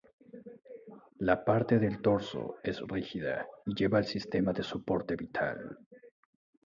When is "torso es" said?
2.01-2.81